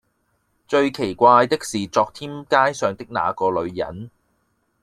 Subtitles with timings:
[0.67, 4.09] 最奇怪的是昨天街上的那個女人，